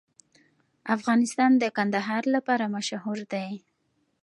[0.95, 3.49] افغانستان د کندهار لپاره مشهور دی.